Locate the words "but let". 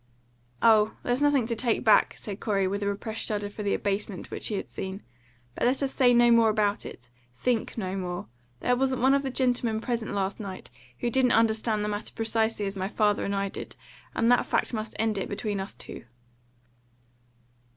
5.53-5.83